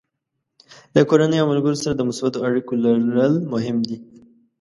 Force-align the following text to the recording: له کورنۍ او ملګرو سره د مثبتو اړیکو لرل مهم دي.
له 0.95 1.01
کورنۍ 1.09 1.37
او 1.39 1.47
ملګرو 1.51 1.81
سره 1.83 1.93
د 1.95 2.01
مثبتو 2.09 2.43
اړیکو 2.47 2.71
لرل 2.83 3.33
مهم 3.53 3.77
دي. 3.89 3.97